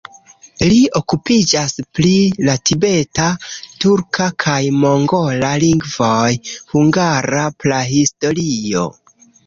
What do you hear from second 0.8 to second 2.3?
okupiĝas pri